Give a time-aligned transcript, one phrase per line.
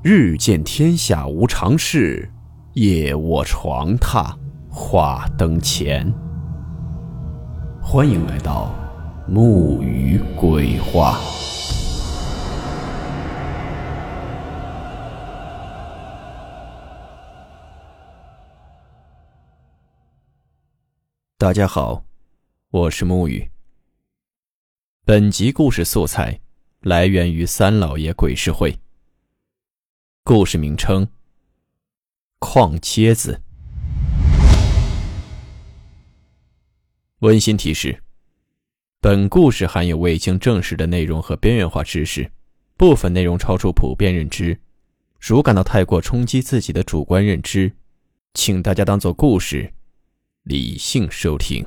[0.00, 2.30] 日见天下无常事，
[2.74, 4.32] 夜卧床榻
[4.70, 6.08] 话灯前。
[7.82, 8.72] 欢迎来到
[9.26, 11.18] 木鱼鬼话。
[21.36, 22.04] 大家好，
[22.70, 23.50] 我是木鱼。
[25.04, 26.38] 本集故事素材
[26.82, 28.78] 来源于三老爷鬼事会。
[30.28, 31.08] 故事名称：
[32.38, 33.40] 矿疖子。
[37.20, 38.02] 温馨提示：
[39.00, 42.30] 本故事含有未经证实的内容和边缘化知识，
[42.76, 44.60] 部分内容超出普遍认知。
[45.18, 47.72] 如感到太过冲击自己的主观认知，
[48.34, 49.72] 请大家当做故事，
[50.42, 51.64] 理性收听。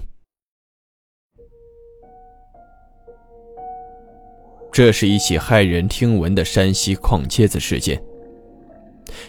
[4.72, 8.00] 这是一起骇人听闻的山西矿疖子事件。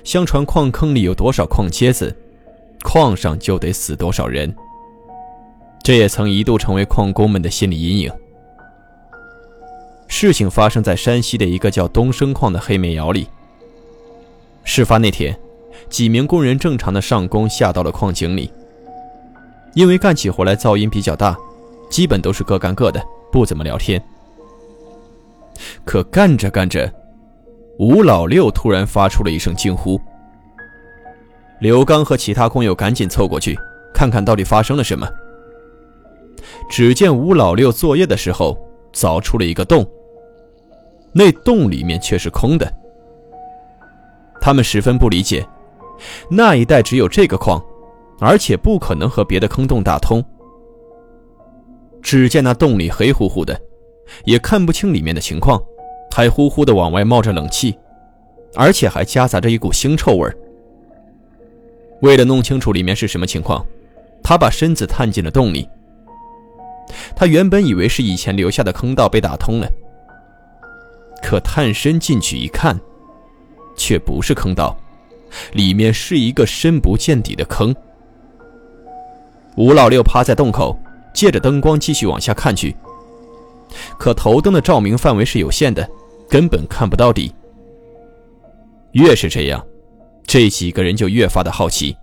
[0.05, 2.14] 相传矿坑里有多少矿疖子，
[2.83, 4.55] 矿上就得死多少人。
[5.83, 8.12] 这也曾一度成为矿工们的心理阴影。
[10.08, 13.27] 事情发生在山西的一个叫东升矿的黑煤窑里。
[14.64, 15.36] 事发那天，
[15.89, 18.53] 几名工人正常的上工下到了矿井里。
[19.75, 21.36] 因为干起活来噪音比较大，
[21.89, 24.00] 基本都是各干各的，不怎么聊天。
[25.84, 26.92] 可干着干着，
[27.83, 30.00] 吴老六突然发出了一声惊呼。
[31.58, 33.58] 刘刚和其他工友赶紧凑过去，
[33.92, 35.05] 看看到底发生了什么。
[36.70, 38.56] 只见吴老六作业的时候
[38.92, 39.84] 凿出了一个洞，
[41.12, 42.72] 那洞里面却是空的。
[44.41, 45.44] 他们十分不理解，
[46.30, 47.61] 那一带只有这个矿，
[48.20, 50.24] 而且不可能和别的坑洞打通。
[52.00, 53.61] 只见那洞里黑乎乎的，
[54.24, 55.61] 也看不清里面的情况。
[56.14, 57.74] 还呼呼的往外冒着冷气，
[58.55, 60.30] 而且还夹杂着一股腥臭味
[62.02, 63.64] 为了弄清楚里面是什么情况，
[64.23, 65.67] 他把身子探进了洞里。
[67.17, 69.68] 他原本以为是以前留下的坑道被打通了，
[71.23, 72.79] 可探身进去一看，
[73.74, 74.77] 却不是坑道，
[75.52, 77.74] 里面是一个深不见底的坑。
[79.56, 80.79] 吴老六趴在洞口，
[81.14, 82.77] 借着灯光继续往下看去，
[83.98, 85.89] 可头灯的照明范围是有限的。
[86.32, 87.30] 根本看不到底。
[88.92, 89.62] 越是这样，
[90.24, 91.94] 这几个人就越发的好奇。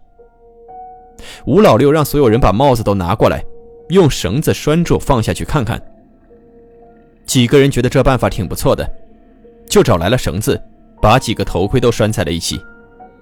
[1.48, 3.44] 吴老六让所有人把帽子都拿过来，
[3.90, 5.82] 用绳子拴住，放下去看看。
[7.26, 8.88] 几个人觉得这办法挺不错的，
[9.68, 10.62] 就找来了绳子，
[11.02, 12.62] 把几个头盔都拴在了一起，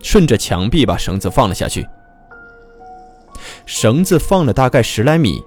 [0.04, 1.88] 顺着墙壁把绳子放了下去。
[3.66, 5.42] 绳子放了大概十来米，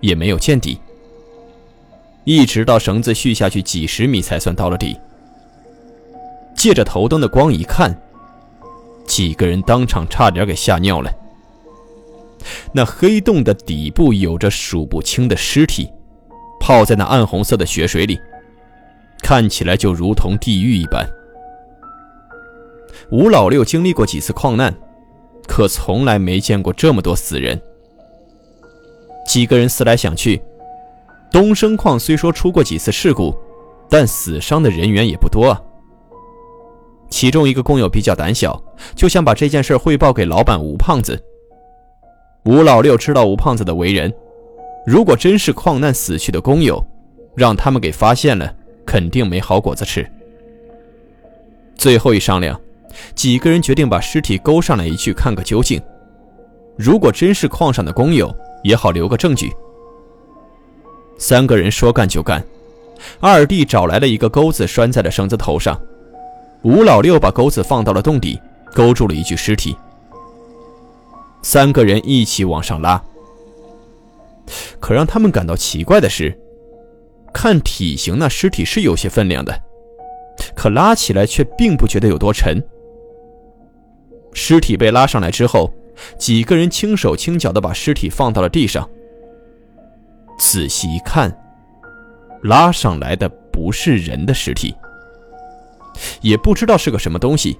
[0.00, 0.78] 也没有见底。
[2.26, 4.98] 一直到绳子续下去几十米，才算到了底。
[6.56, 7.96] 借着头灯的光一看，
[9.06, 11.10] 几个人当场差点给吓尿了。
[12.72, 15.88] 那黑洞的底部有着数不清的尸体，
[16.58, 18.18] 泡在那暗红色的血水里，
[19.22, 21.08] 看起来就如同地狱一般。
[23.12, 24.74] 吴老六经历过几次矿难，
[25.46, 27.60] 可从来没见过这么多死人。
[29.24, 30.42] 几个人思来想去，
[31.30, 33.36] 东升矿虽说出过几次事故，
[33.88, 35.60] 但死伤的人员也不多啊。
[37.08, 38.60] 其中一个工友比较胆小，
[38.94, 41.22] 就想把这件事汇报给老板吴胖子。
[42.44, 44.12] 吴老六知道吴胖子的为人，
[44.86, 46.84] 如果真是矿难死去的工友，
[47.36, 48.52] 让他们给发现了，
[48.84, 50.08] 肯定没好果子吃。
[51.76, 52.58] 最后一商量，
[53.14, 55.80] 几个人决定把尸体勾上来一去看个究竟。
[56.76, 59.52] 如果真是矿上的工友，也好留个证据。
[61.18, 62.44] 三个人说干就干，
[63.20, 65.80] 二弟找来了一个钩子，拴在了绳子头上。
[66.62, 68.40] 吴老六把钩子放到了洞底，
[68.74, 69.76] 勾住了一具尸体。
[71.42, 73.02] 三个人一起往上拉。
[74.80, 76.36] 可让他们感到奇怪的是，
[77.32, 79.56] 看体型，那尸体是有些分量的，
[80.54, 82.62] 可拉起来却并不觉得有多沉。
[84.32, 85.72] 尸体被拉上来之后，
[86.18, 88.88] 几个人轻手轻脚地把尸体放到了地上。
[90.38, 91.34] 仔细一看，
[92.42, 94.74] 拉上来的不是人的尸体。
[96.20, 97.58] 也不知道是个什么东西，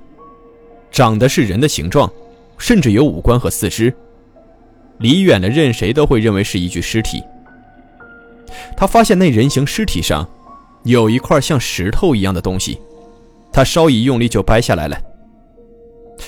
[0.90, 2.10] 长得是人的形状，
[2.58, 3.94] 甚至有五官和四肢。
[4.98, 7.22] 离远了，任谁都会认为是一具尸体。
[8.76, 10.26] 他发现那人形尸体上
[10.84, 12.78] 有一块像石头一样的东西，
[13.52, 14.98] 他稍一用力就掰下来了。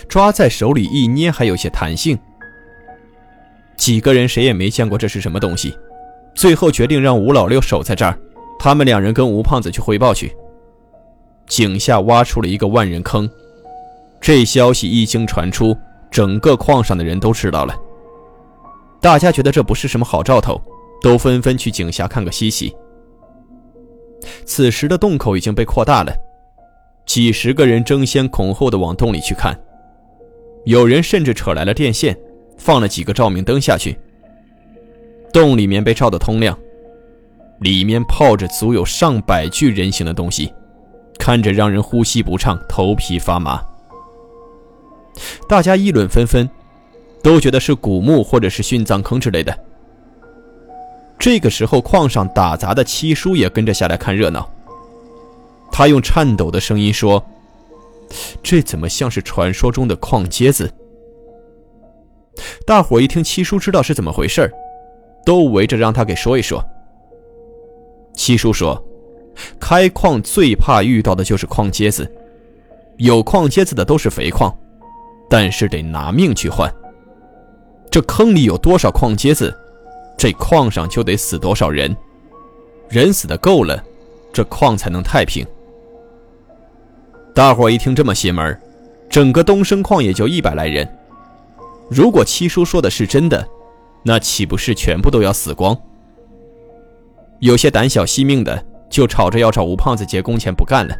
[0.08, 2.18] 抓在手里一捏，还有些弹性。
[3.76, 5.74] 几个人谁也没见过这是什么东西，
[6.38, 8.16] 最后决定让吴老六守在这儿，
[8.60, 10.32] 他们两人跟吴胖子去汇报去。
[11.48, 13.28] 井下挖出了一个万人坑，
[14.20, 15.76] 这消息一经传出，
[16.12, 17.74] 整个矿上的人都知道了。
[19.00, 20.62] 大家觉得这不是什么好兆头，
[21.02, 22.72] 都纷纷去井下看个稀奇。
[24.44, 26.14] 此时的洞口已经被扩大了，
[27.04, 29.58] 几十个人争先恐后的往洞里去看，
[30.64, 32.16] 有人甚至扯来了电线，
[32.56, 33.98] 放了几个照明灯下去。
[35.38, 36.58] 洞里面被照得通亮，
[37.60, 40.52] 里面泡着足有上百具人形的东西，
[41.16, 43.62] 看着让人呼吸不畅、头皮发麻。
[45.48, 46.50] 大家议论纷纷，
[47.22, 49.56] 都觉得是古墓或者是殉葬坑之类的。
[51.20, 54.50] 这个时候，矿上打杂的七叔也跟着下来看热闹。
[55.70, 57.24] 他用颤抖的声音说
[58.42, 60.68] ：“这怎么像是传说中的矿疖子？”
[62.66, 64.52] 大伙一听七叔知道是怎么回事
[65.28, 66.64] 都围着让他给说一说。
[68.14, 68.82] 七叔说
[69.60, 72.10] ：“开矿最怕遇到的就是矿疖子，
[72.96, 74.50] 有矿疖子的都是肥矿。”
[75.28, 76.72] 但是得拿命去换。
[77.90, 79.54] 这坑里有多少矿疖子，
[80.16, 81.94] 这矿上就得死多少人。
[82.88, 83.84] 人死的够了，
[84.32, 85.46] 这矿才能太平。
[87.34, 88.58] 大伙一听这么邪门，
[89.10, 90.88] 整个东升矿也就一百来人。
[91.90, 93.46] 如果七叔说的是真的，
[94.02, 95.76] 那岂不是全部都要死光？
[97.40, 100.94] 有些胆小惜命的就吵着要找吴胖子结工钱不干了。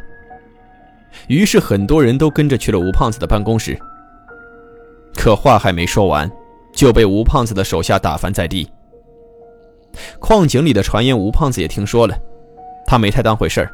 [1.27, 3.77] 于是很多人都跟着去了吴胖子的办公室。
[5.15, 6.29] 可话还没说完，
[6.71, 8.69] 就被吴胖子的手下打翻在地。
[10.19, 12.15] 矿井里的传言，吴胖子也听说了，
[12.85, 13.73] 他没太当回事儿。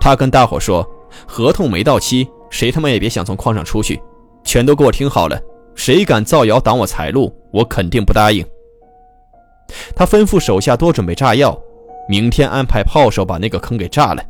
[0.00, 0.84] 他跟大伙说
[1.26, 4.02] ：“合同没到期，谁他妈也别想从矿上出去，
[4.42, 5.40] 全都给我听好了，
[5.74, 8.44] 谁敢造谣挡我财路，我肯定不答应。”
[9.96, 11.58] 他吩咐手下多准备炸药，
[12.08, 14.22] 明天安排炮手把那个坑给炸了。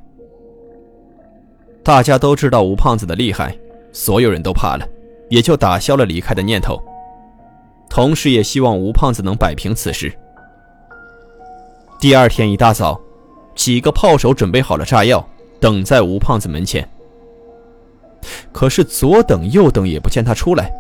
[1.83, 3.57] 大家都知道吴胖子的厉害，
[3.93, 4.87] 所有人都怕了。
[5.29, 6.79] 也就打消了离开的念头，
[7.89, 10.13] 同时也希望吴胖子能摆平此事。
[11.99, 13.01] 第二天一大早，
[13.55, 15.27] 几个炮手准备好了炸药，
[15.59, 16.87] 等在吴胖子门前。
[18.53, 20.71] 可是左等右等也不见他出来，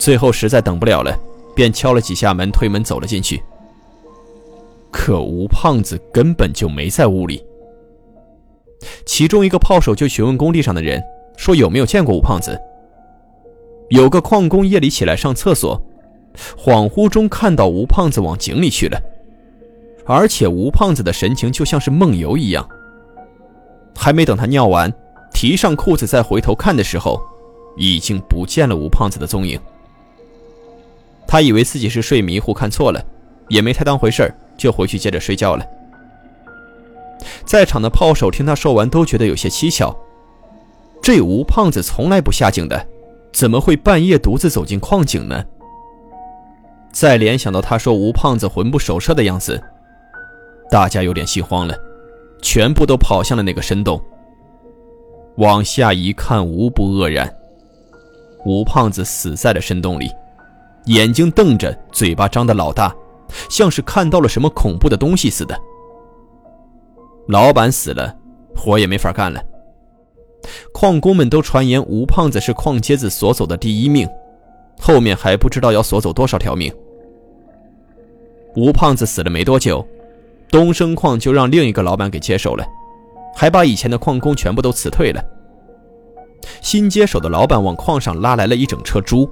[0.00, 1.14] 最后实在等不了了，
[1.54, 3.42] 便敲了几下门，推门走了进去。
[4.90, 7.44] 可吴胖子根本就没在屋里。
[9.04, 11.02] 其中一个炮手就询问工地上的人，
[11.36, 12.58] 说有没有见过吴胖子。
[13.90, 15.78] 有个矿工夜里起来上厕所，
[16.56, 18.98] 恍惚中看到吴胖子往井里去了，
[20.06, 22.66] 而且吴胖子的神情就像是梦游一样。
[23.94, 24.90] 还没等他尿完，
[25.34, 27.20] 提上裤子再回头看的时候，
[27.76, 29.60] 已经不见了吴胖子的踪影。
[31.30, 33.00] 他以为自己是睡迷糊看错了，
[33.48, 35.64] 也没太当回事就回去接着睡觉了。
[37.44, 39.96] 在场的炮手听他说完，都觉得有些蹊跷，
[41.00, 42.84] 这吴胖子从来不下井的。
[43.32, 45.44] 怎么会半夜独自走进矿井呢？
[46.90, 49.62] 再联想到他说吴胖子魂不守舍的样子，
[50.68, 51.78] 大家有点心慌了，
[52.42, 54.02] 全部都跑向了那个深洞。
[55.36, 57.32] 往下一看，无不愕然。
[58.44, 60.10] 吴胖子死在了深洞里，
[60.86, 62.94] 眼睛瞪着，嘴巴张得老大，
[63.48, 65.58] 像是看到了什么恐怖的东西似的。
[67.28, 68.16] 老板死了，
[68.56, 69.40] 活也没法干了。
[70.72, 74.08] 矿工们都传言吴胖子是矿疖子所走的第一命，
[74.80, 76.72] 后面还不知道要锁走多少条命。
[78.56, 79.86] 吴胖子死了没多久，
[80.50, 82.66] 东升矿就让另一个老板给接手了，
[83.36, 85.22] 还把以前的矿工全部都辞退了。
[86.62, 89.30] 新接手的老板往矿上拉来了一整车猪，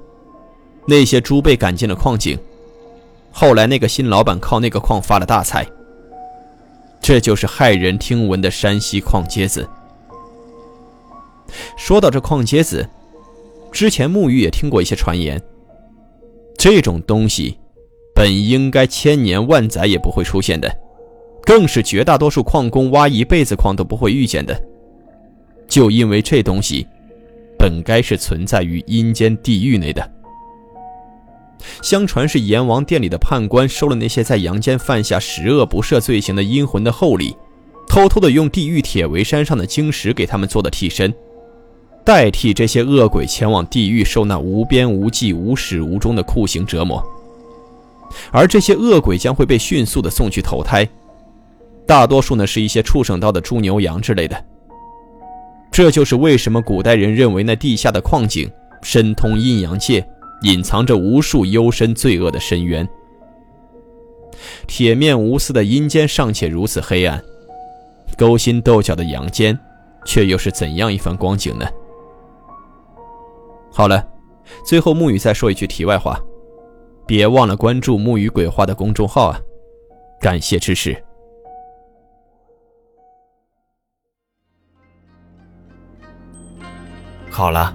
[0.89, 2.39] 那些猪被赶进了矿井。
[3.31, 5.67] 后来那个新老板靠那个矿发了大财。
[7.01, 9.69] 这就是骇人听闻的山西矿疖子。
[11.77, 12.89] 说到这矿疖子，
[13.71, 15.41] 之前木鱼也听过一些传言。
[16.57, 17.57] 这种东西
[18.15, 20.75] 本应该千年万载也不会出现的，
[21.43, 24.61] 更是绝大多数矿工挖一辈子矿都不会遇见的。
[25.69, 26.87] 就因为这东西
[27.59, 30.11] 本该是存在于阴间地狱内的。
[31.83, 37.37] 相传是阎王殿里的判官收了那些在阳间犯下十恶不赦罪行的阴魂的厚礼，
[37.89, 41.13] 偷偷的用地狱铁围山上的晶石给他们做的替身。
[42.05, 47.05] 代替这些恶鬼前往地狱受那无边无际、无始无终的酷刑折磨，
[48.31, 50.89] 而这些恶鬼将会被迅速的送去投胎，
[51.87, 54.43] 大多数呢是一些畜生道的猪牛羊之类的。
[55.71, 58.51] 这就是为什么古代人认为那地下的矿井
[58.83, 60.03] 深通阴阳界，
[60.43, 62.89] 隐藏着无数幽深罪恶的深渊。
[64.67, 67.23] 铁面无私的阴间尚且如此黑暗，
[68.17, 69.59] 勾心斗角的阳间，
[70.05, 71.67] 却又是怎样一番光景呢？
[73.71, 74.07] 好了，
[74.65, 76.21] 最后木雨再说一句题外话，
[77.07, 79.41] 别忘了关注木雨鬼话的公众号啊！
[80.21, 80.97] 感谢支持。
[87.31, 87.75] 好了，